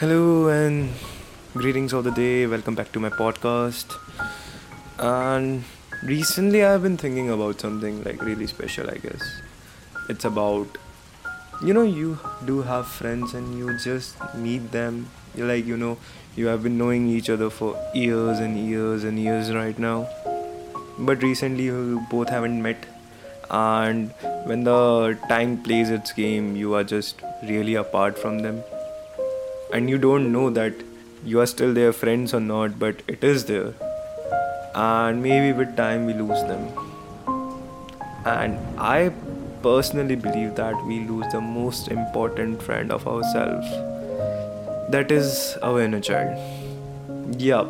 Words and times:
Hello 0.00 0.48
and 0.48 0.88
greetings 1.52 1.92
of 1.92 2.04
the 2.04 2.10
day. 2.10 2.46
Welcome 2.46 2.74
back 2.74 2.90
to 2.92 3.00
my 3.00 3.10
podcast. 3.10 3.96
And 4.98 5.62
recently 6.02 6.64
I've 6.64 6.82
been 6.82 6.96
thinking 6.96 7.28
about 7.28 7.60
something 7.60 8.02
like 8.02 8.22
really 8.22 8.46
special, 8.46 8.88
I 8.88 8.94
guess. 8.94 9.42
It's 10.08 10.24
about 10.24 10.78
you 11.62 11.74
know 11.74 11.82
you 11.82 12.18
do 12.46 12.62
have 12.62 12.86
friends 12.86 13.34
and 13.34 13.58
you 13.58 13.76
just 13.76 14.16
meet 14.36 14.72
them. 14.72 15.10
You're 15.34 15.48
like, 15.48 15.66
you 15.66 15.76
know, 15.76 15.98
you 16.34 16.46
have 16.46 16.62
been 16.62 16.78
knowing 16.78 17.06
each 17.06 17.28
other 17.28 17.50
for 17.50 17.76
years 17.92 18.38
and 18.38 18.58
years 18.58 19.04
and 19.04 19.18
years 19.18 19.52
right 19.52 19.78
now. 19.78 20.08
But 20.98 21.22
recently 21.22 21.64
you 21.64 22.06
both 22.10 22.30
haven't 22.30 22.62
met 22.62 22.86
and 23.50 24.14
when 24.46 24.64
the 24.64 25.18
time 25.28 25.62
plays 25.62 25.90
its 25.90 26.14
game, 26.14 26.56
you 26.56 26.74
are 26.74 26.84
just 26.84 27.20
really 27.42 27.74
apart 27.74 28.18
from 28.18 28.38
them 28.38 28.62
and 29.72 29.88
you 29.88 29.98
don't 29.98 30.32
know 30.32 30.50
that 30.50 30.72
you 31.24 31.40
are 31.40 31.46
still 31.46 31.72
their 31.74 31.92
friends 31.92 32.34
or 32.34 32.40
not 32.40 32.78
but 32.78 33.02
it 33.06 33.22
is 33.22 33.44
there. 33.44 33.74
And 34.74 35.22
maybe 35.22 35.56
with 35.56 35.76
time 35.76 36.06
we 36.06 36.14
lose 36.14 36.42
them. 36.44 36.68
And 38.24 38.58
i 38.78 39.12
personally 39.62 40.16
believe 40.16 40.54
that 40.56 40.84
we 40.86 41.00
lose 41.00 41.26
the 41.32 41.40
most 41.40 41.88
important 41.88 42.62
friend 42.62 42.90
of 42.90 43.06
ourselves. 43.06 43.66
That 44.90 45.10
is 45.10 45.56
our 45.62 45.80
inner 45.82 46.00
child. 46.00 46.38
Yeah 47.40 47.66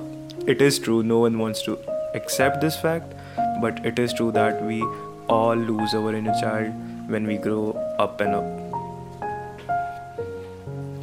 it 0.46 0.62
is 0.62 0.78
true. 0.78 1.02
No 1.02 1.18
one 1.18 1.38
wants 1.38 1.62
to 1.62 1.78
accept 2.14 2.60
this 2.60 2.76
fact 2.80 3.12
but 3.60 3.84
it 3.84 3.98
is 3.98 4.12
true 4.14 4.32
that 4.32 4.62
we 4.62 4.82
all 5.28 5.54
lose 5.54 5.94
our 5.94 6.14
inner 6.14 6.34
child 6.40 6.72
when 7.08 7.26
we 7.26 7.36
grow 7.36 7.72
up 7.98 8.20
and 8.20 8.34
up 8.34 8.69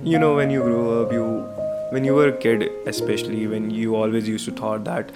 you 0.04 0.20
know 0.20 0.36
when 0.36 0.50
you 0.50 0.62
grow 0.62 1.02
up 1.02 1.12
you 1.12 1.24
when 1.92 2.04
you 2.04 2.14
were 2.14 2.28
a 2.30 2.38
kid 2.38 2.70
especially 2.86 3.48
when 3.48 3.70
you 3.72 3.96
always 3.96 4.28
used 4.28 4.46
to 4.46 4.52
thought 4.52 4.84
that 4.84 5.12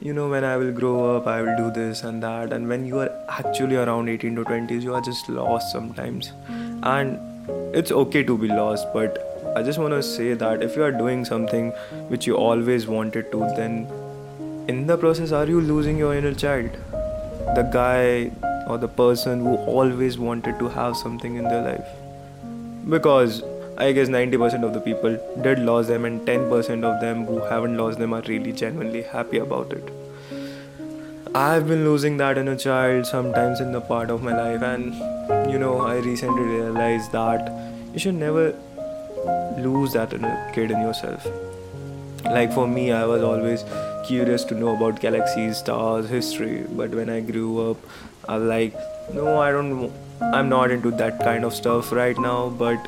you 0.00 0.12
know 0.12 0.28
when 0.28 0.44
i 0.44 0.56
will 0.56 0.72
grow 0.72 1.16
up 1.16 1.26
i 1.26 1.40
will 1.42 1.56
do 1.56 1.70
this 1.70 2.02
and 2.02 2.22
that. 2.22 2.52
And 2.52 2.68
when 2.68 2.86
you 2.86 2.98
are 2.98 3.10
actually 3.28 3.76
around 3.76 4.08
18 4.08 4.36
to 4.36 4.44
20s 4.44 4.82
you 4.82 4.94
are 4.94 5.00
just 5.00 5.28
lost 5.28 5.72
sometimes. 5.72 6.32
Mm. 6.48 6.86
And 6.86 7.74
it's 7.74 7.92
okay 7.92 8.22
to 8.22 8.38
be 8.38 8.48
lost 8.48 8.86
but 8.94 9.18
i 9.56 9.62
just 9.62 9.78
want 9.78 9.92
to 9.92 10.02
say 10.02 10.34
that 10.34 10.62
if 10.62 10.76
you 10.76 10.82
are 10.82 10.92
doing 10.92 11.24
something 11.24 11.70
which 12.08 12.26
you 12.26 12.36
always 12.36 12.86
wanted 12.86 13.30
to 13.32 13.40
then 13.56 13.86
in 14.68 14.86
the 14.86 14.96
process 14.96 15.32
are 15.32 15.46
you 15.46 15.60
losing 15.60 15.98
your 15.98 16.14
inner 16.14 16.34
child? 16.34 16.70
The 17.56 17.68
guy 17.72 18.30
or 18.68 18.78
the 18.78 18.88
person 18.88 19.40
who 19.40 19.56
always 19.76 20.18
wanted 20.18 20.58
to 20.60 20.68
have 20.68 20.96
something 20.96 21.34
in 21.36 21.44
their 21.44 21.62
life? 21.62 21.88
Because 22.88 23.42
I 23.82 23.92
guess 23.92 24.08
90% 24.08 24.62
of 24.62 24.74
the 24.74 24.80
people 24.80 25.18
did 25.42 25.58
lose 25.58 25.86
them, 25.88 26.04
and 26.04 26.20
10% 26.26 26.84
of 26.84 27.00
them 27.00 27.24
who 27.24 27.38
haven't 27.40 27.78
lost 27.78 27.98
them 27.98 28.12
are 28.12 28.20
really 28.28 28.52
genuinely 28.52 29.02
happy 29.02 29.38
about 29.38 29.72
it. 29.72 29.90
I've 31.34 31.66
been 31.66 31.84
losing 31.84 32.18
that 32.18 32.36
in 32.36 32.48
a 32.48 32.56
child 32.56 33.06
sometimes 33.06 33.60
in 33.60 33.72
the 33.72 33.80
part 33.80 34.10
of 34.10 34.22
my 34.22 34.36
life, 34.36 34.62
and 34.62 35.50
you 35.50 35.58
know, 35.58 35.80
I 35.80 35.94
recently 35.96 36.42
realized 36.42 37.12
that 37.12 37.50
you 37.94 37.98
should 37.98 38.16
never 38.16 38.54
lose 39.56 39.94
that 39.94 40.12
in 40.12 40.24
a 40.24 40.52
kid 40.54 40.70
in 40.70 40.80
yourself. 40.80 41.26
Like 42.24 42.52
for 42.52 42.66
me, 42.66 42.92
I 42.92 43.04
was 43.06 43.22
always 43.22 43.64
curious 44.06 44.44
to 44.44 44.54
know 44.54 44.76
about 44.76 45.00
galaxies, 45.00 45.58
stars, 45.58 46.08
history, 46.08 46.64
but 46.70 46.90
when 46.90 47.08
I 47.08 47.20
grew 47.20 47.70
up, 47.70 47.76
I 48.28 48.36
was 48.38 48.48
like, 48.48 48.74
no, 49.14 49.40
I 49.40 49.50
don't 49.50 49.92
I'm 50.20 50.48
not 50.50 50.70
into 50.70 50.90
that 50.92 51.18
kind 51.20 51.44
of 51.44 51.54
stuff 51.54 51.92
right 51.92 52.18
now, 52.18 52.50
but 52.50 52.78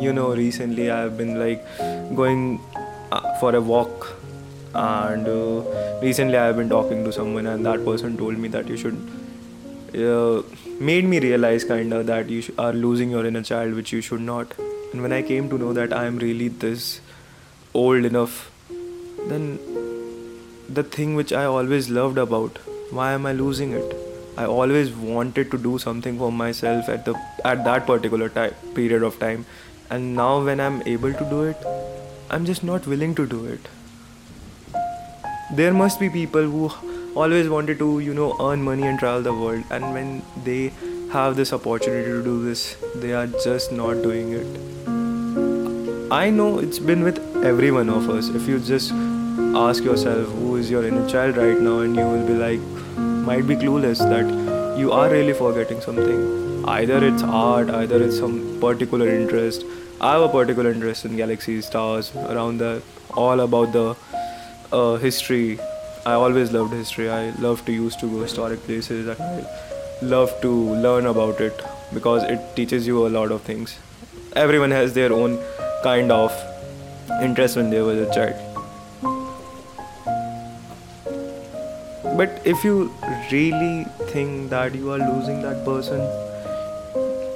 you 0.00 0.12
know, 0.12 0.34
recently 0.34 0.90
I've 0.90 1.16
been 1.16 1.38
like 1.38 1.64
going 2.16 2.60
uh, 3.12 3.38
for 3.38 3.54
a 3.54 3.60
walk, 3.60 4.16
and 4.74 5.28
uh, 5.28 6.00
recently 6.02 6.36
I've 6.36 6.56
been 6.56 6.68
talking 6.68 7.04
to 7.04 7.12
someone, 7.12 7.46
and 7.46 7.64
that 7.66 7.84
person 7.84 8.16
told 8.16 8.36
me 8.38 8.48
that 8.48 8.68
you 8.68 8.76
should. 8.76 8.96
Uh, 9.94 10.42
made 10.80 11.04
me 11.04 11.20
realize 11.20 11.64
kinda 11.64 12.02
that 12.02 12.30
you 12.30 12.40
sh- 12.42 12.50
are 12.58 12.72
losing 12.72 13.10
your 13.10 13.26
inner 13.26 13.42
child, 13.42 13.74
which 13.74 13.92
you 13.92 14.00
should 14.00 14.20
not. 14.20 14.54
And 14.92 15.02
when 15.02 15.12
I 15.12 15.22
came 15.22 15.48
to 15.50 15.58
know 15.58 15.72
that 15.74 15.92
I'm 15.92 16.18
really 16.18 16.48
this 16.48 17.00
old 17.74 18.04
enough, 18.04 18.50
then 19.28 19.58
the 20.68 20.82
thing 20.82 21.14
which 21.14 21.32
I 21.32 21.44
always 21.44 21.90
loved 21.90 22.18
about, 22.18 22.58
why 22.90 23.12
am 23.12 23.26
I 23.26 23.32
losing 23.32 23.72
it? 23.72 23.94
I 24.36 24.46
always 24.46 24.90
wanted 24.92 25.50
to 25.50 25.58
do 25.58 25.78
something 25.78 26.18
for 26.18 26.32
myself 26.32 26.88
at 26.88 27.04
the 27.04 27.14
at 27.44 27.64
that 27.64 27.86
particular 27.86 28.28
time 28.30 28.54
period 28.74 29.02
of 29.02 29.18
time. 29.18 29.44
And 29.90 30.14
now 30.14 30.42
when 30.42 30.60
I'm 30.60 30.82
able 30.86 31.12
to 31.12 31.24
do 31.32 31.42
it 31.42 31.66
I'm 32.30 32.46
just 32.46 32.64
not 32.64 32.86
willing 32.86 33.14
to 33.16 33.26
do 33.26 33.44
it. 33.44 33.68
There 35.52 35.74
must 35.74 36.00
be 36.00 36.08
people 36.08 36.42
who 36.54 36.72
always 37.14 37.50
wanted 37.50 37.78
to 37.80 38.00
you 38.00 38.14
know 38.14 38.34
earn 38.40 38.62
money 38.62 38.86
and 38.86 38.98
travel 38.98 39.22
the 39.22 39.34
world. 39.34 39.64
And 39.70 39.92
when 39.92 40.22
they 40.44 40.72
have 41.12 41.36
this 41.36 41.52
opportunity 41.52 42.10
to 42.10 42.22
do 42.24 42.42
this 42.42 42.76
they 42.94 43.12
are 43.12 43.26
just 43.26 43.70
not 43.70 44.02
doing 44.02 44.32
it. 44.32 46.10
I 46.10 46.30
know 46.30 46.58
it's 46.58 46.78
been 46.78 47.04
with 47.04 47.18
every 47.44 47.70
one 47.70 47.90
of 47.90 48.08
us. 48.08 48.28
If 48.28 48.48
you 48.48 48.58
just 48.60 48.92
ask 49.56 49.84
yourself 49.84 50.28
who 50.28 50.56
is 50.56 50.70
your 50.70 50.86
inner 50.86 51.08
child 51.08 51.36
right 51.36 51.60
now 51.60 51.80
and 51.80 51.96
you 51.96 52.04
will 52.06 52.26
be 52.26 52.34
like 52.34 52.60
might 53.26 53.46
be 53.46 53.56
clueless 53.56 53.98
that 53.98 54.78
you 54.78 54.92
are 54.92 55.08
really 55.10 55.32
forgetting 55.32 55.80
something. 55.80 56.64
Either 56.66 57.04
it's 57.04 57.22
art, 57.22 57.70
either 57.70 58.02
it's 58.02 58.18
some 58.18 58.58
particular 58.60 59.08
interest. 59.08 59.64
I 60.00 60.12
have 60.12 60.22
a 60.22 60.28
particular 60.28 60.72
interest 60.72 61.04
in 61.04 61.16
galaxies, 61.16 61.66
stars, 61.66 62.14
around 62.16 62.58
the 62.58 62.82
all 63.14 63.40
about 63.40 63.72
the 63.72 63.96
uh, 64.72 64.96
history. 64.96 65.58
I 66.04 66.14
always 66.14 66.52
loved 66.52 66.72
history. 66.72 67.10
I 67.10 67.30
love 67.46 67.64
to 67.66 67.72
used 67.72 68.00
to 68.00 68.10
go 68.10 68.22
historic 68.22 68.64
places 68.64 69.08
I 69.08 69.46
love 70.02 70.32
to 70.42 70.52
learn 70.86 71.06
about 71.06 71.40
it 71.40 71.62
because 71.94 72.22
it 72.24 72.40
teaches 72.56 72.86
you 72.86 73.06
a 73.06 73.10
lot 73.18 73.30
of 73.30 73.42
things. 73.42 73.78
Everyone 74.34 74.70
has 74.70 74.94
their 74.94 75.12
own 75.12 75.38
kind 75.82 76.10
of 76.10 76.32
interest 77.22 77.56
when 77.56 77.70
they 77.70 77.82
were 77.82 78.02
a 78.02 78.14
child. 78.14 78.51
But 82.22 82.40
if 82.44 82.62
you 82.62 82.94
really 83.32 83.84
think 84.10 84.50
that 84.50 84.76
you 84.76 84.92
are 84.92 84.98
losing 84.98 85.42
that 85.42 85.64
person, 85.64 86.02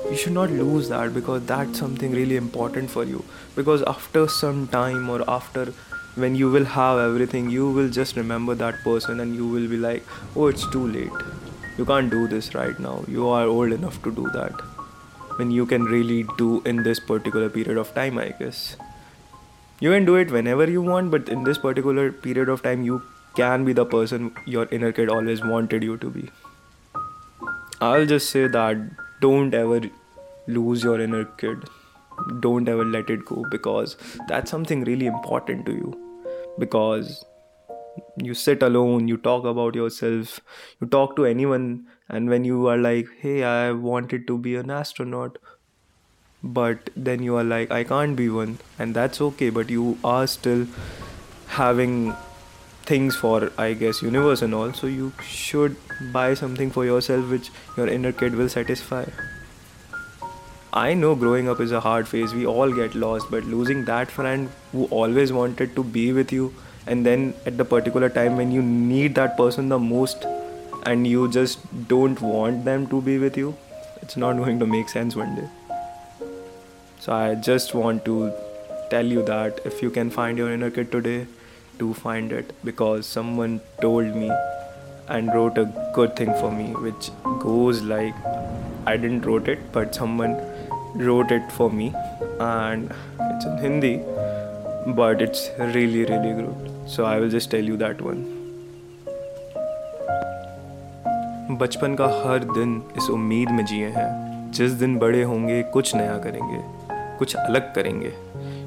you 0.08 0.16
should 0.16 0.32
not 0.32 0.50
lose 0.50 0.88
that 0.90 1.12
because 1.12 1.44
that's 1.44 1.76
something 1.76 2.12
really 2.12 2.36
important 2.36 2.88
for 2.88 3.02
you. 3.02 3.24
Because 3.56 3.82
after 3.82 4.28
some 4.28 4.68
time 4.68 5.10
or 5.10 5.28
after 5.28 5.64
when 6.14 6.36
you 6.36 6.52
will 6.52 6.66
have 6.66 7.00
everything, 7.00 7.50
you 7.50 7.68
will 7.68 7.88
just 7.88 8.14
remember 8.14 8.54
that 8.54 8.76
person 8.84 9.18
and 9.18 9.34
you 9.34 9.48
will 9.48 9.66
be 9.66 9.76
like, 9.76 10.04
oh, 10.36 10.46
it's 10.46 10.70
too 10.70 10.86
late. 10.86 11.26
You 11.76 11.84
can't 11.84 12.08
do 12.08 12.28
this 12.28 12.54
right 12.54 12.78
now. 12.78 13.02
You 13.08 13.28
are 13.28 13.46
old 13.46 13.72
enough 13.72 14.00
to 14.04 14.12
do 14.12 14.28
that. 14.34 14.52
When 15.40 15.50
you 15.50 15.66
can 15.66 15.82
really 15.82 16.24
do 16.38 16.62
in 16.64 16.84
this 16.84 17.00
particular 17.00 17.48
period 17.48 17.76
of 17.76 17.92
time, 17.92 18.18
I 18.18 18.28
guess. 18.38 18.76
You 19.80 19.90
can 19.90 20.04
do 20.04 20.14
it 20.14 20.30
whenever 20.30 20.70
you 20.70 20.80
want, 20.80 21.10
but 21.10 21.28
in 21.28 21.42
this 21.42 21.58
particular 21.58 22.12
period 22.12 22.48
of 22.48 22.62
time, 22.62 22.84
you 22.84 23.02
can 23.36 23.64
be 23.64 23.72
the 23.72 23.84
person 23.84 24.34
your 24.46 24.66
inner 24.70 24.92
kid 24.92 25.08
always 25.08 25.44
wanted 25.44 25.82
you 25.82 25.96
to 25.98 26.10
be. 26.10 26.30
I'll 27.80 28.06
just 28.06 28.30
say 28.30 28.48
that 28.48 28.76
don't 29.20 29.54
ever 29.54 29.80
lose 30.46 30.82
your 30.82 31.00
inner 31.00 31.24
kid. 31.24 31.64
Don't 32.40 32.68
ever 32.68 32.84
let 32.84 33.10
it 33.10 33.24
go 33.26 33.44
because 33.50 33.96
that's 34.28 34.50
something 34.50 34.84
really 34.84 35.06
important 35.06 35.66
to 35.66 35.72
you. 35.72 36.22
Because 36.58 37.24
you 38.16 38.34
sit 38.34 38.62
alone, 38.62 39.08
you 39.08 39.16
talk 39.16 39.44
about 39.44 39.74
yourself, 39.74 40.40
you 40.80 40.86
talk 40.86 41.16
to 41.16 41.26
anyone, 41.26 41.86
and 42.08 42.30
when 42.30 42.44
you 42.44 42.66
are 42.68 42.78
like, 42.78 43.06
hey, 43.20 43.42
I 43.44 43.72
wanted 43.72 44.26
to 44.28 44.38
be 44.38 44.56
an 44.56 44.70
astronaut, 44.70 45.38
but 46.42 46.90
then 46.96 47.22
you 47.22 47.36
are 47.36 47.44
like, 47.44 47.70
I 47.70 47.84
can't 47.84 48.16
be 48.16 48.28
one, 48.28 48.58
and 48.78 48.94
that's 48.94 49.20
okay, 49.20 49.50
but 49.50 49.68
you 49.68 49.98
are 50.04 50.26
still 50.26 50.66
having 51.46 52.14
things 52.86 53.16
for 53.16 53.50
i 53.58 53.72
guess 53.72 54.00
universe 54.02 54.42
and 54.42 54.54
all 54.54 54.72
so 54.72 54.86
you 54.86 55.12
should 55.28 55.76
buy 56.12 56.34
something 56.34 56.70
for 56.70 56.84
yourself 56.84 57.30
which 57.30 57.50
your 57.76 57.88
inner 57.88 58.12
kid 58.12 58.34
will 58.34 58.48
satisfy. 58.48 59.04
I 60.72 60.92
know 60.92 61.14
growing 61.14 61.48
up 61.48 61.60
is 61.60 61.72
a 61.72 61.80
hard 61.80 62.06
phase. 62.06 62.34
We 62.34 62.46
all 62.46 62.70
get 62.70 62.94
lost 62.94 63.30
but 63.30 63.44
losing 63.44 63.86
that 63.86 64.10
friend 64.10 64.50
who 64.72 64.84
always 64.86 65.32
wanted 65.32 65.74
to 65.74 65.82
be 65.82 66.12
with 66.12 66.32
you 66.32 66.54
and 66.86 67.06
then 67.06 67.32
at 67.46 67.56
the 67.56 67.64
particular 67.64 68.10
time 68.10 68.36
when 68.36 68.52
you 68.52 68.62
need 68.62 69.14
that 69.14 69.38
person 69.38 69.70
the 69.70 69.78
most 69.78 70.26
and 70.84 71.06
you 71.06 71.30
just 71.30 71.64
don't 71.88 72.20
want 72.20 72.66
them 72.66 72.86
to 72.88 73.00
be 73.00 73.18
with 73.18 73.38
you 73.38 73.56
it's 74.02 74.18
not 74.18 74.36
going 74.42 74.58
to 74.58 74.66
make 74.66 74.90
sense 74.90 75.16
one 75.16 75.34
day. 75.34 75.48
So 77.00 77.12
i 77.14 77.34
just 77.34 77.74
want 77.74 78.04
to 78.04 78.32
tell 78.90 79.06
you 79.06 79.24
that 79.24 79.60
if 79.64 79.82
you 79.82 79.90
can 79.90 80.10
find 80.10 80.36
your 80.36 80.52
inner 80.52 80.70
kid 80.70 80.92
today 80.92 81.26
to 81.78 81.92
find 81.94 82.32
it 82.32 82.52
because 82.64 83.06
someone 83.06 83.60
told 83.80 84.14
me 84.14 84.30
and 85.08 85.34
wrote 85.34 85.58
a 85.58 85.64
good 85.94 86.16
thing 86.16 86.32
for 86.34 86.50
me 86.50 86.68
which 86.86 87.10
goes 87.40 87.82
like 87.82 88.14
I 88.86 88.96
didn't 88.96 89.26
wrote 89.26 89.48
it 89.48 89.60
but 89.72 89.94
someone 89.94 90.36
wrote 90.94 91.30
it 91.30 91.50
for 91.52 91.70
me 91.70 91.92
and 92.40 92.92
it's 93.20 93.44
in 93.44 93.58
Hindi 93.58 93.94
but 94.94 95.20
it's 95.20 95.50
really, 95.58 96.04
really 96.04 96.32
good. 96.32 96.70
So 96.86 97.04
I 97.04 97.18
will 97.18 97.28
just 97.28 97.50
tell 97.50 97.64
you 97.64 97.76
that 97.78 98.00
one. 98.00 98.24
बचपन 101.58 101.94
का 101.94 102.06
हर 102.22 102.44
दिन 102.44 102.82
इस 102.98 103.08
उम्मीद 103.10 103.50
में 103.50 103.64
जिए 103.66 103.88
हैं 103.96 104.50
जिस 104.52 104.72
दिन 104.80 104.98
बड़े 104.98 105.22
होंगे 105.22 105.62
कुछ 105.72 105.94
नया 105.94 106.16
करेंगे 106.24 106.58
कुछ 107.18 107.34
अलग 107.36 107.74
करेंगे 107.74 108.12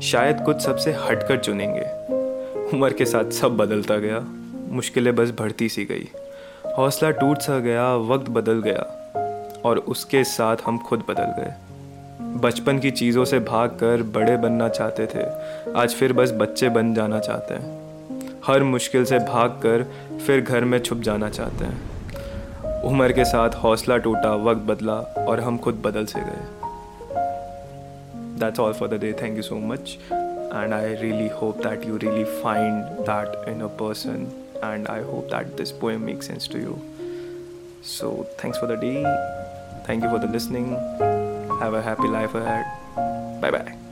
शायद 0.08 0.42
कुछ 0.46 0.62
सबसे 0.62 0.92
हटकर 1.00 1.40
चुनेंगे 1.40 1.84
उम्र 2.74 2.94
के 2.94 3.06
साथ 3.06 3.32
सब 3.32 3.58
बदलता 3.58 3.96
गया। 3.96 4.20
मुश्किलें 4.70 5.16
बस 5.16 5.32
बढ़ती 5.40 5.70
सी 5.70 5.86
गई। 5.86 6.08
हौसला 6.78 7.12
टूट 7.12 7.38
सा 7.38 7.60
गया, 7.60 7.96
वक्त 7.96 8.30
बदल 8.30 8.62
गया, 8.62 8.82
और 9.66 9.78
उसके 9.78 10.24
साथ 10.24 10.58
हम 10.66 10.78
खुद 10.78 11.04
बदल 11.10 11.24
गए। 11.24 11.54
बचपन 12.22 12.80
की 12.80 12.92
चीज़ों 12.92 13.26
से 13.26 13.40
भाग 13.40 13.70
कर 13.70 14.04
बड़े 14.04 14.38
बनना 14.38 14.70
चाहते 14.70 15.06
थे। 15.06 15.24
आज 15.72 15.94
फिर 15.94 16.14
बस 16.14 16.32
बच्चे 16.32 16.70
बन 16.70 16.94
जाना 16.94 17.20
चाहते 17.20 17.54
हैं। 17.54 17.80
हर 18.46 18.64
मुश्किल 18.64 19.06
से 19.06 19.20
भाग 19.20 19.50
कर 19.50 19.84
फिर 20.28 20.42
घर 20.42 20.64
में 20.64 20.80
छुप 20.80 20.98
जाना 20.98 21.30
चाहते 21.30 21.66
हैं। 21.66 22.82
उम्र 22.82 23.12
के 23.12 23.26
साथ 23.26 23.50
हौसला 23.50 23.98
टूटा, 23.98 24.36
वक्त 24.36 24.62
बदला, 24.62 25.00
और 25.28 25.40
हम 25.40 25.58
खुद 25.58 25.82
बदल 25.86 26.06
से 26.06 26.20
गए। 26.20 26.48
That's 28.40 28.60
all 28.60 28.74
for 28.74 28.90
the 28.90 28.94
day 28.94 29.14
thank 29.14 29.36
you 29.38 29.42
so 29.42 29.56
much 29.56 29.98
and 30.52 30.74
I 30.74 31.00
really 31.02 31.28
hope 31.28 31.62
that 31.64 31.84
you 31.84 31.98
really 31.98 32.26
find 32.42 33.06
that 33.06 33.48
in 33.48 33.62
a 33.62 33.70
person 33.70 34.34
and 34.62 34.88
I 34.88 35.04
hope 35.04 35.30
that 35.30 35.58
this 35.58 35.72
poem 35.72 36.06
makes 36.06 36.28
sense 36.28 36.48
to 36.50 36.60
you. 36.60 36.82
So 37.82 38.28
thanks 38.38 38.58
for 38.58 38.68
the 38.68 38.76
day. 38.76 39.04
Thank 39.86 40.04
you 40.04 40.10
for 40.10 40.20
the 40.20 40.28
listening. 40.28 40.72
Have 41.60 41.74
a 41.74 41.82
happy 41.82 42.08
life 42.08 42.36
ahead. 42.36 42.66
Bye 43.42 43.52
bye. 43.52 43.89